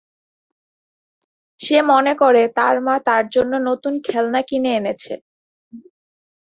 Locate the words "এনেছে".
4.79-5.13